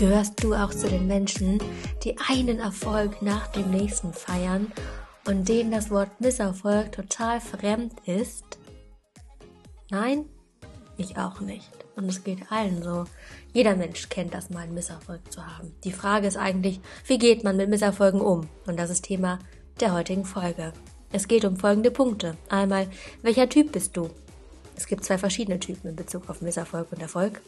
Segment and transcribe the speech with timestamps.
[0.00, 1.62] Gehörst du auch zu den Menschen,
[2.02, 4.72] die einen Erfolg nach dem nächsten feiern
[5.26, 8.44] und denen das Wort Misserfolg total fremd ist?
[9.90, 10.24] Nein?
[10.96, 11.70] Ich auch nicht.
[11.96, 13.04] Und es geht allen so.
[13.52, 15.74] Jeder Mensch kennt das mal, einen Misserfolg zu haben.
[15.84, 18.48] Die Frage ist eigentlich, wie geht man mit Misserfolgen um?
[18.66, 19.38] Und das ist Thema
[19.80, 20.72] der heutigen Folge.
[21.12, 22.38] Es geht um folgende Punkte.
[22.48, 22.88] Einmal,
[23.20, 24.08] welcher Typ bist du?
[24.80, 27.42] Es gibt zwei verschiedene Typen in Bezug auf Misserfolg und Erfolg.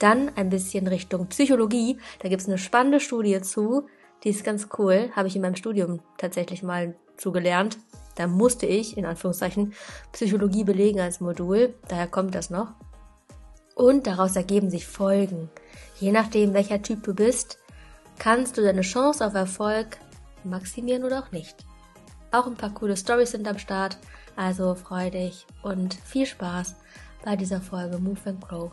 [0.00, 1.98] Dann ein bisschen Richtung Psychologie.
[2.18, 3.86] Da gibt es eine spannende Studie zu.
[4.24, 5.10] Die ist ganz cool.
[5.14, 7.78] Habe ich in meinem Studium tatsächlich mal zugelernt.
[8.16, 9.72] Da musste ich, in Anführungszeichen,
[10.10, 11.74] Psychologie belegen als Modul.
[11.86, 12.72] Daher kommt das noch.
[13.76, 15.50] Und daraus ergeben sich Folgen.
[16.00, 17.58] Je nachdem, welcher Typ du bist,
[18.18, 19.98] kannst du deine Chance auf Erfolg
[20.42, 21.54] maximieren oder auch nicht.
[22.32, 23.96] Auch ein paar coole Stories sind am Start,
[24.36, 26.74] also freu dich und viel Spaß
[27.24, 28.70] bei dieser Folge Move and Grow.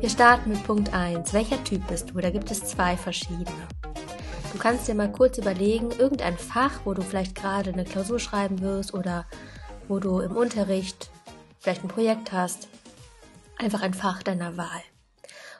[0.00, 1.32] Wir starten mit Punkt 1.
[1.32, 2.20] Welcher Typ bist du?
[2.20, 3.68] Da gibt es zwei verschiedene.
[4.52, 8.60] Du kannst dir mal kurz überlegen, irgendein Fach, wo du vielleicht gerade eine Klausur schreiben
[8.60, 9.26] wirst oder
[9.86, 11.10] wo du im Unterricht
[11.60, 12.66] vielleicht ein Projekt hast.
[13.58, 14.82] Einfach ein Fach deiner Wahl.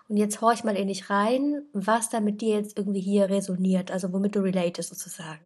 [0.09, 3.91] Und jetzt horch mal in dich rein, was da mit dir jetzt irgendwie hier resoniert,
[3.91, 5.45] also womit du relatest sozusagen.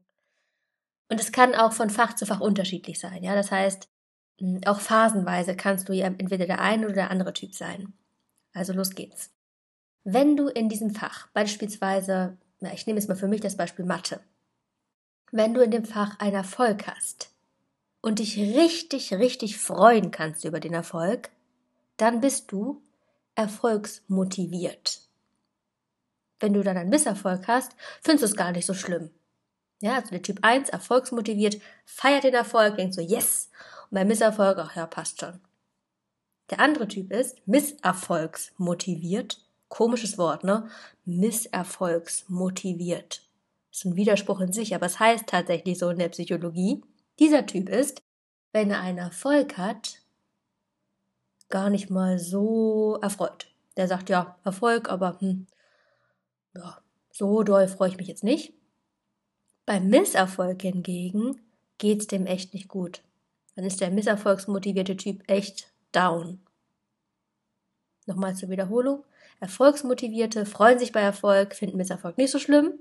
[1.09, 3.35] Und es kann auch von Fach zu Fach unterschiedlich sein, ja.
[3.35, 3.89] Das heißt,
[4.41, 7.93] hm, auch phasenweise kannst du ja entweder der eine oder der andere Typ sein.
[8.53, 9.31] Also los geht's.
[10.05, 13.85] Wenn du in diesem Fach beispielsweise, na, ich nehme jetzt mal für mich das Beispiel
[13.85, 14.21] Mathe,
[15.33, 17.31] wenn du in dem Fach einen Erfolg hast
[18.01, 21.31] und dich richtig, richtig freuen kannst über den Erfolg,
[21.97, 22.83] dann bist du
[23.37, 25.01] erfolgsmotiviert.
[26.41, 29.09] Wenn du dann einen Misserfolg hast, findest du es gar nicht so schlimm.
[29.81, 33.51] Ja, also der Typ 1, erfolgsmotiviert, feiert den Erfolg, denkt so, yes.
[33.91, 35.39] Und beim Misserfolg, ach ja, passt schon.
[36.51, 39.45] Der andere Typ ist misserfolgsmotiviert.
[39.69, 40.71] Komisches Wort, ne?
[41.05, 43.29] Misserfolgsmotiviert.
[43.71, 46.83] ist ein Widerspruch in sich, aber es heißt tatsächlich so in der Psychologie.
[47.19, 48.01] Dieser Typ ist,
[48.53, 50.01] wenn er einen Erfolg hat,
[51.49, 53.49] gar nicht mal so erfreut.
[53.77, 55.47] Der sagt, ja, Erfolg, aber hm,
[56.55, 56.79] ja,
[57.13, 58.55] so doll freue ich mich jetzt nicht.
[59.67, 61.41] Beim Misserfolg hingegen
[61.79, 63.03] geht's dem echt nicht gut.
[63.55, 66.41] Dann ist der misserfolgsmotivierte Typ echt down.
[68.07, 69.05] Nochmal zur Wiederholung.
[69.41, 72.79] Erfolgsmotivierte freuen sich bei Erfolg, finden Misserfolg nicht so schlimm.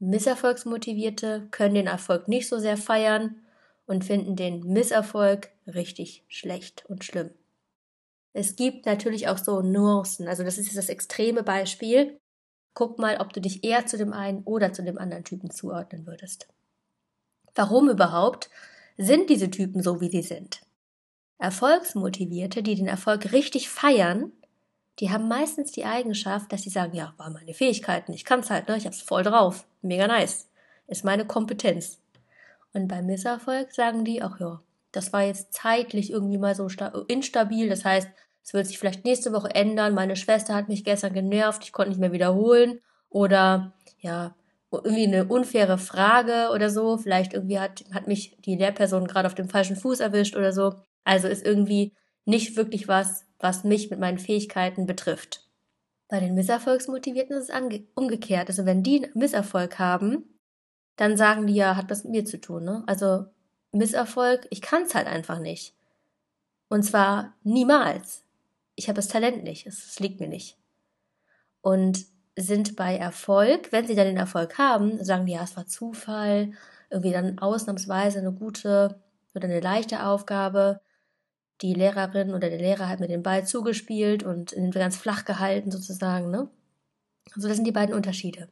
[0.00, 3.36] Misserfolgsmotivierte können den Erfolg nicht so sehr feiern
[3.86, 7.30] und finden den Misserfolg richtig schlecht und schlimm.
[8.34, 10.28] Es gibt natürlich auch so Nuancen.
[10.28, 12.18] Also das ist jetzt das extreme Beispiel.
[12.74, 16.06] Guck mal, ob du dich eher zu dem einen oder zu dem anderen Typen zuordnen
[16.06, 16.48] würdest.
[17.54, 18.50] Warum überhaupt
[18.98, 20.60] sind diese Typen so, wie sie sind?
[21.38, 24.32] Erfolgsmotivierte, die den Erfolg richtig feiern,
[24.98, 28.68] die haben meistens die Eigenschaft, dass sie sagen, ja, war meine Fähigkeiten, ich kann's halt,
[28.68, 30.48] ne, ich hab's voll drauf, mega nice,
[30.86, 31.98] ist meine Kompetenz.
[32.72, 34.60] Und beim Misserfolg sagen die, ach ja,
[34.96, 36.68] das war jetzt zeitlich irgendwie mal so
[37.08, 38.08] instabil, das heißt,
[38.44, 39.94] es wird sich vielleicht nächste Woche ändern.
[39.94, 42.80] Meine Schwester hat mich gestern genervt, ich konnte nicht mehr wiederholen.
[43.08, 44.34] Oder ja,
[44.70, 46.98] irgendwie eine unfaire Frage oder so.
[46.98, 50.74] Vielleicht irgendwie hat, hat mich die Lehrperson gerade auf dem falschen Fuß erwischt oder so.
[51.04, 51.94] Also ist irgendwie
[52.26, 55.48] nicht wirklich was, was mich mit meinen Fähigkeiten betrifft.
[56.08, 58.48] Bei den Misserfolgsmotivierten ist es umgekehrt.
[58.48, 60.38] Also wenn die einen Misserfolg haben,
[60.96, 62.64] dann sagen die ja, hat was mit mir zu tun.
[62.64, 62.84] Ne?
[62.86, 63.24] Also
[63.74, 65.74] Misserfolg, ich kann es halt einfach nicht.
[66.68, 68.24] Und zwar niemals
[68.76, 70.56] ich habe das Talent nicht, es, liegt mir nicht.
[71.60, 75.66] Und sind bei Erfolg, wenn sie dann den Erfolg haben, sagen die, ja, es war
[75.66, 76.52] Zufall,
[76.90, 79.00] irgendwie dann ausnahmsweise eine gute
[79.34, 80.80] oder eine leichte Aufgabe.
[81.62, 86.30] Die Lehrerin oder der Lehrer hat mir den Ball zugespielt und ganz flach gehalten sozusagen,
[86.30, 86.48] ne?
[87.34, 88.48] Also das sind die beiden Unterschiede.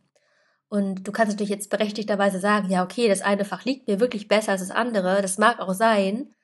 [0.72, 4.26] Und du kannst natürlich jetzt berechtigterweise sagen, ja, okay, das eine Fach liegt mir wirklich
[4.26, 5.20] besser als das andere.
[5.20, 6.34] Das mag auch sein.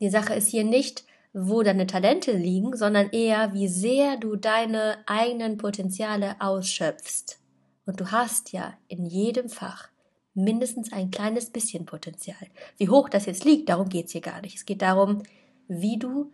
[0.00, 1.04] Die Sache ist hier nicht,
[1.34, 7.40] wo deine Talente liegen, sondern eher, wie sehr du deine eigenen Potenziale ausschöpfst.
[7.84, 9.90] Und du hast ja in jedem Fach
[10.32, 12.38] mindestens ein kleines bisschen Potenzial.
[12.78, 14.56] Wie hoch das jetzt liegt, darum geht's hier gar nicht.
[14.56, 15.24] Es geht darum,
[15.66, 16.32] wie du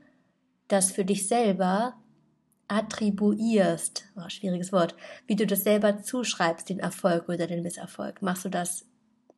[0.69, 1.97] das für dich selber
[2.69, 4.94] attribuierst, oh, schwieriges Wort,
[5.26, 8.22] wie du das selber zuschreibst, den Erfolg oder den Misserfolg.
[8.22, 8.87] Machst du das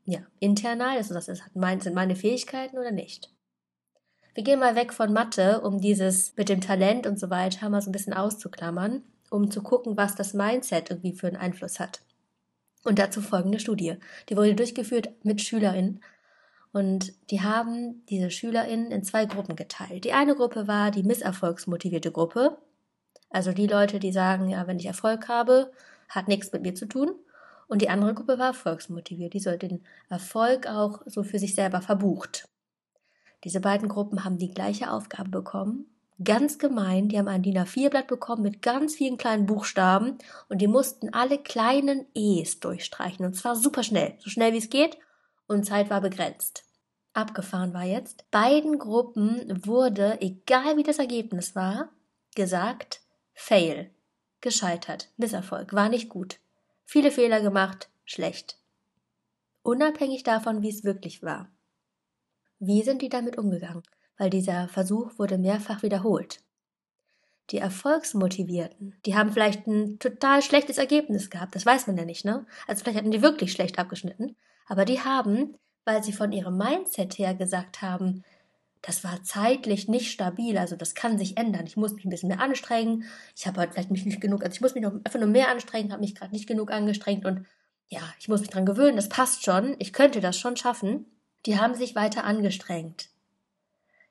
[0.04, 3.30] ja internal, also das sind meine Fähigkeiten oder nicht?
[4.34, 7.80] Wir gehen mal weg von Mathe, um dieses mit dem Talent und so weiter mal
[7.80, 12.02] so ein bisschen auszuklammern, um zu gucken, was das Mindset irgendwie für einen Einfluss hat.
[12.84, 13.96] Und dazu folgende Studie.
[14.28, 16.00] Die wurde durchgeführt mit SchülerInnen.
[16.72, 20.04] Und die haben diese SchülerInnen in zwei Gruppen geteilt.
[20.04, 22.58] Die eine Gruppe war die misserfolgsmotivierte Gruppe.
[23.30, 25.72] Also die Leute, die sagen, ja, wenn ich Erfolg habe,
[26.08, 27.14] hat nichts mit mir zu tun.
[27.68, 29.34] Und die andere Gruppe war erfolgsmotiviert.
[29.34, 32.48] Die soll den Erfolg auch so für sich selber verbucht.
[33.44, 35.86] Diese beiden Gruppen haben die gleiche Aufgabe bekommen.
[36.22, 40.16] Ganz gemein, die haben ein DIN A4-Blatt bekommen mit ganz vielen kleinen Buchstaben
[40.48, 43.26] und die mussten alle kleinen E's durchstreichen.
[43.26, 44.96] Und zwar super schnell, so schnell wie es geht
[45.46, 46.64] und Zeit war begrenzt.
[47.12, 48.30] Abgefahren war jetzt.
[48.30, 51.90] Beiden Gruppen wurde, egal wie das Ergebnis war,
[52.34, 53.00] gesagt,
[53.36, 53.90] fail,
[54.40, 56.40] gescheitert, Misserfolg, war nicht gut.
[56.84, 58.58] Viele Fehler gemacht, schlecht.
[59.62, 61.48] Unabhängig davon, wie es wirklich war.
[62.58, 63.82] Wie sind die damit umgegangen?
[64.16, 66.40] Weil dieser Versuch wurde mehrfach wiederholt.
[67.50, 72.24] Die Erfolgsmotivierten, die haben vielleicht ein total schlechtes Ergebnis gehabt, das weiß man ja nicht,
[72.24, 72.46] ne?
[72.66, 74.34] Also vielleicht hatten die wirklich schlecht abgeschnitten,
[74.66, 78.24] aber die haben, weil sie von ihrem Mindset her gesagt haben,
[78.82, 81.66] das war zeitlich nicht stabil, also das kann sich ändern.
[81.66, 83.04] Ich muss mich ein bisschen mehr anstrengen.
[83.34, 85.48] Ich habe halt vielleicht mich nicht genug, also ich muss mich noch einfach nur mehr
[85.48, 87.46] anstrengen, habe mich gerade nicht genug angestrengt und
[87.88, 91.06] ja, ich muss mich dran gewöhnen, das passt schon, ich könnte das schon schaffen.
[91.46, 93.08] Die haben sich weiter angestrengt.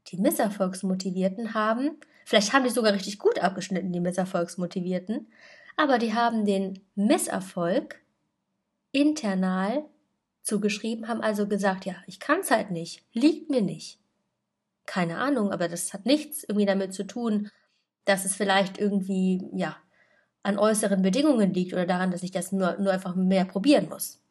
[0.07, 5.27] Die Misserfolgsmotivierten haben, vielleicht haben die sogar richtig gut abgeschnitten, die Misserfolgsmotivierten,
[5.75, 7.99] aber die haben den Misserfolg
[8.91, 9.83] internal
[10.41, 13.99] zugeschrieben, haben also gesagt, ja, ich kann's halt nicht, liegt mir nicht.
[14.85, 17.49] Keine Ahnung, aber das hat nichts irgendwie damit zu tun,
[18.05, 19.77] dass es vielleicht irgendwie, ja,
[20.43, 24.21] an äußeren Bedingungen liegt oder daran, dass ich das nur, nur einfach mehr probieren muss.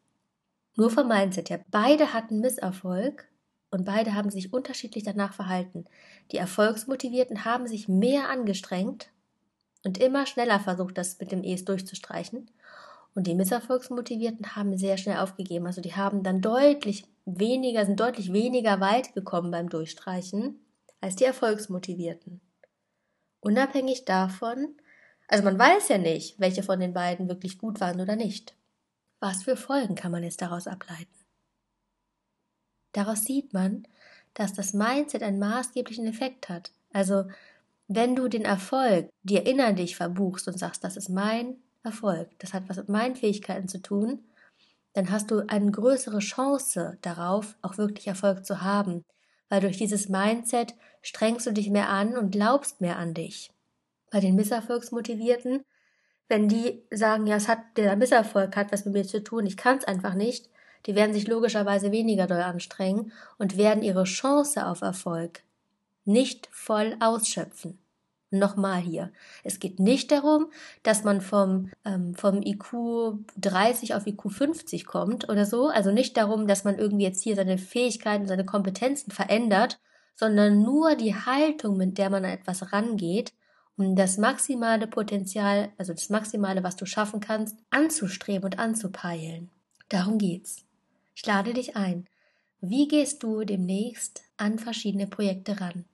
[0.77, 1.65] Nur vom Mindset her.
[1.71, 3.27] Beide hatten Misserfolg
[3.71, 5.85] und beide haben sich unterschiedlich danach verhalten.
[6.31, 9.09] Die Erfolgsmotivierten haben sich mehr angestrengt
[9.83, 12.49] und immer schneller versucht, das mit dem Es durchzustreichen.
[13.15, 15.65] Und die Misserfolgsmotivierten haben sehr schnell aufgegeben.
[15.65, 20.59] Also die haben dann deutlich weniger, sind deutlich weniger weit gekommen beim Durchstreichen
[20.99, 22.41] als die Erfolgsmotivierten.
[23.39, 24.75] Unabhängig davon,
[25.27, 28.55] also man weiß ja nicht, welche von den beiden wirklich gut waren oder nicht.
[29.19, 31.07] Was für Folgen kann man jetzt daraus ableiten?
[32.91, 33.87] Daraus sieht man,
[34.33, 36.71] dass das Mindset einen maßgeblichen Effekt hat.
[36.91, 37.25] Also,
[37.87, 42.67] wenn du den Erfolg dir innerlich verbuchst und sagst, das ist mein Erfolg, das hat
[42.67, 44.23] was mit meinen Fähigkeiten zu tun,
[44.93, 49.03] dann hast du eine größere Chance darauf, auch wirklich Erfolg zu haben,
[49.49, 53.51] weil durch dieses Mindset strengst du dich mehr an und glaubst mehr an dich.
[54.09, 55.63] Bei den Misserfolgsmotivierten,
[56.27, 59.57] wenn die sagen, ja, es hat der Misserfolg hat was mit mir zu tun, ich
[59.57, 60.49] kann es einfach nicht,
[60.85, 65.43] die werden sich logischerweise weniger doll anstrengen und werden ihre Chance auf Erfolg
[66.05, 67.79] nicht voll ausschöpfen.
[68.39, 69.11] Nochmal hier.
[69.43, 70.47] Es geht nicht darum,
[70.83, 75.67] dass man vom, ähm, vom IQ 30 auf IQ 50 kommt oder so.
[75.67, 79.79] Also nicht darum, dass man irgendwie jetzt hier seine Fähigkeiten, seine Kompetenzen verändert,
[80.15, 83.33] sondern nur die Haltung, mit der man an etwas rangeht,
[83.77, 89.49] um das maximale Potenzial, also das Maximale, was du schaffen kannst, anzustreben und anzupeilen.
[89.89, 90.65] Darum geht's.
[91.13, 92.07] Ich lade dich ein.
[92.61, 95.85] Wie gehst du demnächst an verschiedene Projekte ran?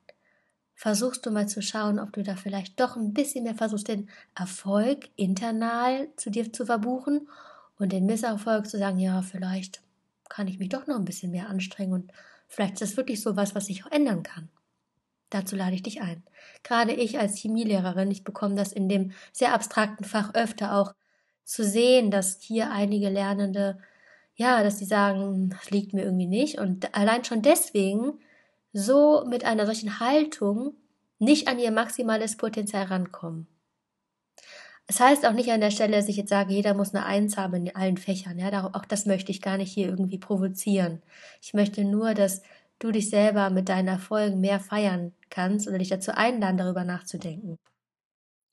[0.81, 4.09] Versuchst du mal zu schauen, ob du da vielleicht doch ein bisschen mehr versuchst, den
[4.33, 7.29] Erfolg internal zu dir zu verbuchen
[7.77, 9.83] und den Misserfolg zu sagen, ja, vielleicht
[10.27, 12.11] kann ich mich doch noch ein bisschen mehr anstrengen und
[12.47, 14.49] vielleicht ist das wirklich so was, was sich auch ändern kann.
[15.29, 16.23] Dazu lade ich dich ein.
[16.63, 20.95] Gerade ich als Chemielehrerin, ich bekomme das in dem sehr abstrakten Fach öfter auch
[21.43, 23.77] zu sehen, dass hier einige Lernende,
[24.33, 28.13] ja, dass sie sagen, das liegt mir irgendwie nicht und allein schon deswegen
[28.73, 30.75] so mit einer solchen Haltung
[31.21, 33.47] nicht an ihr maximales Potenzial rankommen.
[34.87, 37.37] Es heißt auch nicht an der Stelle, dass ich jetzt sage, jeder muss eine Eins
[37.37, 38.39] haben in allen Fächern.
[38.39, 41.01] Ja, auch das möchte ich gar nicht hier irgendwie provozieren.
[41.41, 42.41] Ich möchte nur, dass
[42.79, 47.57] du dich selber mit deinen Erfolgen mehr feiern kannst oder dich dazu einladen, darüber nachzudenken.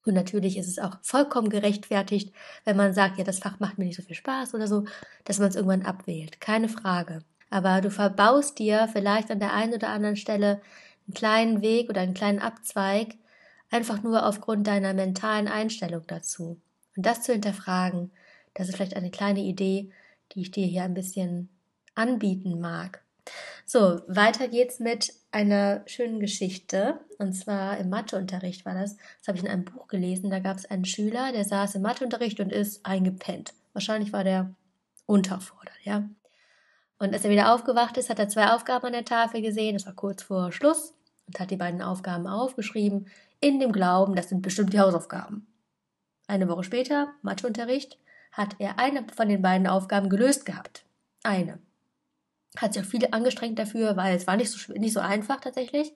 [0.05, 2.33] Und natürlich ist es auch vollkommen gerechtfertigt,
[2.65, 4.85] wenn man sagt, ja, das Fach macht mir nicht so viel Spaß oder so,
[5.25, 6.41] dass man es irgendwann abwählt.
[6.41, 10.61] Keine Frage aber du verbaust dir vielleicht an der einen oder anderen Stelle
[11.09, 13.15] einen kleinen Weg oder einen kleinen Abzweig,
[13.71, 16.61] einfach nur aufgrund deiner mentalen Einstellung dazu.
[16.97, 18.11] Und das zu hinterfragen,
[18.55, 19.91] das ist vielleicht eine kleine Idee,
[20.33, 21.49] die ich dir hier ein bisschen
[21.95, 23.03] anbieten mag.
[23.67, 27.01] So, weiter geht's mit einer schönen Geschichte.
[27.19, 28.97] Und zwar im Matheunterricht war das.
[28.97, 30.31] Das habe ich in einem Buch gelesen.
[30.31, 33.53] Da gab es einen Schüler, der saß im Matheunterricht und ist eingepennt.
[33.75, 34.55] Wahrscheinlich war der
[35.07, 36.09] unterfordert, ja.
[36.99, 39.75] Und als er wieder aufgewacht ist, hat er zwei Aufgaben an der Tafel gesehen.
[39.75, 40.95] Das war kurz vor Schluss
[41.29, 43.07] und hat die beiden Aufgaben aufgeschrieben,
[43.41, 45.47] in dem Glauben, das sind bestimmt die Hausaufgaben.
[46.27, 47.99] Eine Woche später, Matheunterricht,
[48.33, 50.85] hat er eine von den beiden Aufgaben gelöst gehabt.
[51.23, 51.59] Eine.
[52.57, 55.95] Hat sich auch viele angestrengt dafür, weil es war nicht so, nicht so einfach tatsächlich.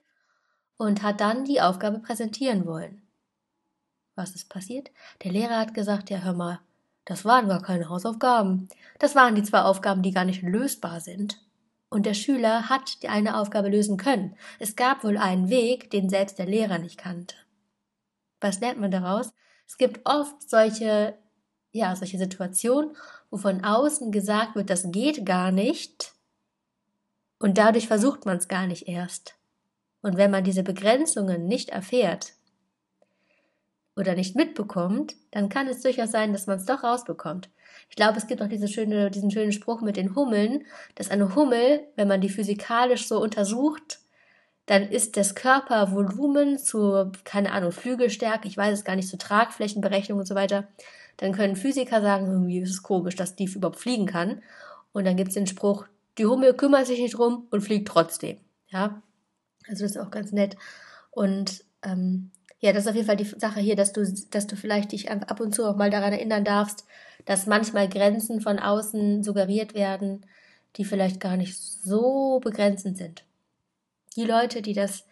[0.77, 3.01] Und hat dann die Aufgabe präsentieren wollen.
[4.15, 4.91] Was ist passiert?
[5.23, 6.59] Der Lehrer hat gesagt, ja hör mal,
[7.05, 8.69] das waren gar keine Hausaufgaben.
[8.99, 11.39] Das waren die zwei Aufgaben, die gar nicht lösbar sind.
[11.93, 14.35] Und der Schüler hat die eine Aufgabe lösen können.
[14.57, 17.35] Es gab wohl einen Weg, den selbst der Lehrer nicht kannte.
[18.41, 19.31] Was lernt man daraus?
[19.67, 21.15] Es gibt oft solche,
[21.71, 22.97] ja, solche Situationen,
[23.29, 26.15] wo von außen gesagt wird, das geht gar nicht.
[27.37, 29.35] Und dadurch versucht man es gar nicht erst.
[30.01, 32.33] Und wenn man diese Begrenzungen nicht erfährt,
[33.95, 37.51] oder nicht mitbekommt, dann kann es durchaus sein, dass man es doch rausbekommt.
[37.89, 40.65] Ich glaube, es gibt auch diese schöne, diesen schönen Spruch mit den Hummeln,
[40.95, 43.99] dass eine Hummel, wenn man die physikalisch so untersucht,
[44.65, 50.19] dann ist das Körpervolumen zu, keine Ahnung, Flügelstärke, ich weiß es gar nicht, zu Tragflächenberechnung
[50.19, 50.67] und so weiter,
[51.17, 54.41] dann können Physiker sagen, irgendwie ist es komisch, dass die überhaupt fliegen kann.
[54.93, 55.85] Und dann gibt es den Spruch,
[56.17, 58.37] die Hummel kümmert sich nicht drum und fliegt trotzdem.
[58.69, 59.01] Ja,
[59.67, 60.55] also das ist auch ganz nett.
[61.11, 62.31] Und ähm,
[62.63, 65.11] ja, das ist auf jeden Fall die Sache hier, dass du, dass du vielleicht dich
[65.11, 66.85] ab und zu auch mal daran erinnern darfst,
[67.25, 70.25] dass manchmal Grenzen von außen suggeriert werden,
[70.77, 73.25] die vielleicht gar nicht so begrenzend sind.
[74.15, 75.03] Die Leute, die das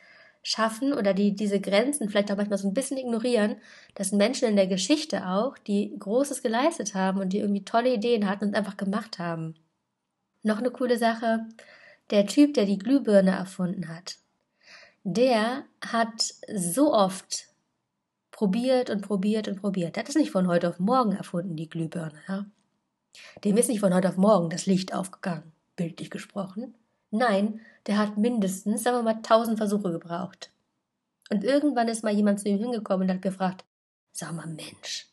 [0.41, 3.57] schaffen oder die diese Grenzen vielleicht auch manchmal so ein bisschen ignorieren,
[3.95, 7.93] das sind Menschen in der Geschichte auch, die Großes geleistet haben und die irgendwie tolle
[7.93, 9.55] Ideen hatten und einfach gemacht haben.
[10.41, 11.49] Noch eine coole Sache,
[12.11, 14.15] der Typ, der die Glühbirne erfunden hat,
[15.03, 17.47] der hat so oft
[18.31, 19.95] probiert und probiert und probiert.
[19.95, 22.19] Der hat es nicht von heute auf morgen erfunden, die Glühbirne.
[22.27, 22.45] Ja?
[23.43, 26.75] Dem ist nicht von heute auf morgen das Licht aufgegangen, bildlich gesprochen.
[27.11, 30.51] Nein, der hat mindestens, sagen wir mal, tausend Versuche gebraucht.
[31.29, 33.65] Und irgendwann ist mal jemand zu ihm hingekommen und hat gefragt,
[34.11, 35.07] sag mal Mensch,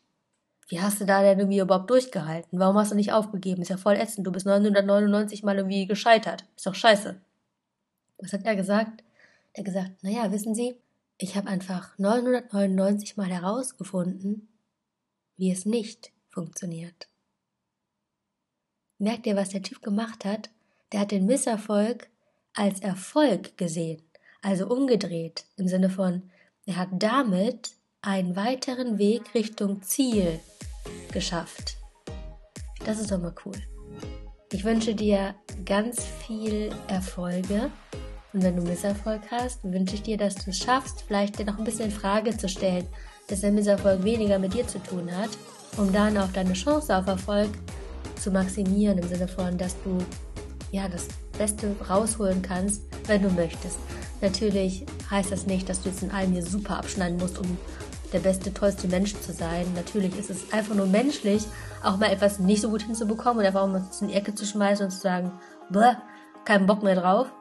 [0.67, 2.59] wie hast du da denn irgendwie überhaupt durchgehalten?
[2.59, 3.61] Warum hast du nicht aufgegeben?
[3.61, 6.45] Ist ja voll ätzend, du bist 999 Mal irgendwie gescheitert.
[6.55, 7.19] Ist doch scheiße.
[8.19, 9.03] Was hat er gesagt?
[9.59, 10.77] Er gesagt, naja, wissen Sie,
[11.17, 14.47] ich habe einfach 999 Mal herausgefunden,
[15.35, 17.09] wie es nicht funktioniert.
[18.99, 20.49] Merkt ihr, was der Typ gemacht hat?
[20.93, 22.07] Der hat den Misserfolg
[22.53, 24.01] als Erfolg gesehen,
[24.41, 26.31] also umgedreht, im Sinne von,
[26.65, 30.39] er hat damit einen weiteren Weg Richtung Ziel
[31.11, 31.75] geschafft.
[32.85, 33.61] Das ist doch mal cool.
[34.53, 35.35] Ich wünsche dir
[35.65, 37.69] ganz viel Erfolge
[38.33, 41.57] und wenn du Misserfolg hast, wünsche ich dir, dass du es schaffst, vielleicht dir noch
[41.57, 42.85] ein bisschen in Frage zu stellen,
[43.27, 45.29] dass der Misserfolg weniger mit dir zu tun hat,
[45.77, 47.49] um dann auch deine Chance auf Erfolg
[48.19, 49.97] zu maximieren, im Sinne von, dass du
[50.71, 51.07] ja das
[51.37, 53.79] Beste rausholen kannst, wenn du möchtest.
[54.21, 57.57] Natürlich heißt das nicht, dass du jetzt in allem hier super abschneiden musst, um
[58.11, 59.65] der beste, tollste Mensch zu sein.
[59.75, 61.45] Natürlich ist es einfach nur menschlich,
[61.83, 64.85] auch mal etwas nicht so gut hinzubekommen oder einfach mal in die Ecke zu schmeißen
[64.85, 65.31] und zu sagen,
[66.45, 67.31] keinen Bock mehr drauf.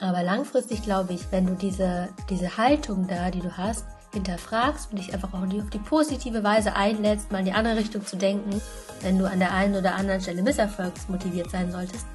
[0.00, 4.98] Aber langfristig glaube ich, wenn du diese, diese Haltung da, die du hast, hinterfragst und
[4.98, 8.60] dich einfach auch auf die positive Weise einlädst, mal in die andere Richtung zu denken,
[9.02, 12.06] wenn du an der einen oder anderen Stelle misserfolgsmotiviert sein solltest,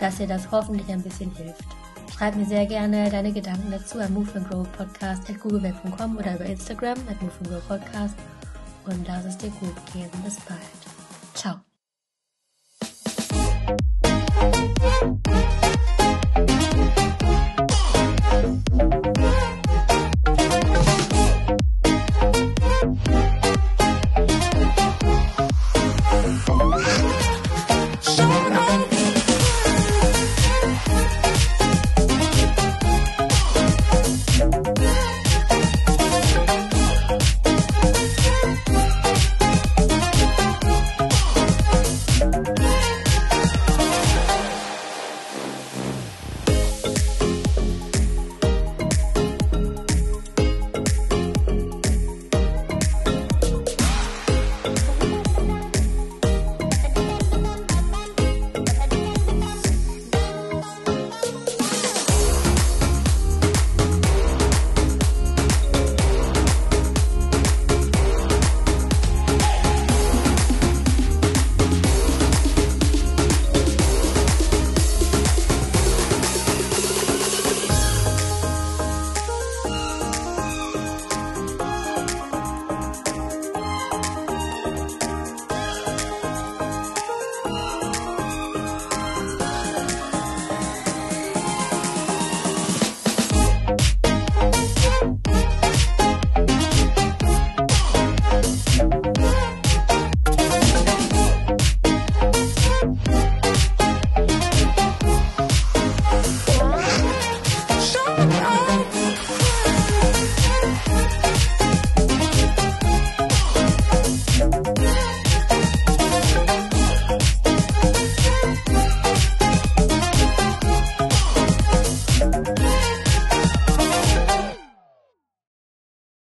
[0.00, 1.64] dass dir das hoffentlich ein bisschen hilft.
[2.12, 6.34] Schreib mir sehr gerne deine Gedanken dazu an Move and Grow Podcast at googleweb.com oder
[6.34, 8.14] über Instagram at Move and Grow Podcast
[8.86, 10.10] und lass es dir gut gehen.
[10.24, 10.58] Bis bald.
[11.34, 11.60] Ciao.